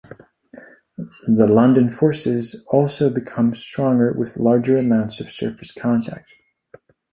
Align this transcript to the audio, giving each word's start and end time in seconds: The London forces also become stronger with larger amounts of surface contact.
The 1.27 1.45
London 1.45 1.91
forces 1.91 2.65
also 2.69 3.11
become 3.11 3.53
stronger 3.53 4.11
with 4.11 4.35
larger 4.35 4.75
amounts 4.77 5.19
of 5.19 5.29
surface 5.29 5.71
contact. 5.71 6.33